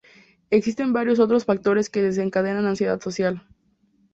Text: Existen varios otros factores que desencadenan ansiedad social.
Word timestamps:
Existen 0.49 0.93
varios 0.93 1.19
otros 1.19 1.45
factores 1.45 1.91
que 1.91 2.01
desencadenan 2.01 2.65
ansiedad 2.65 2.99
social. 2.99 3.45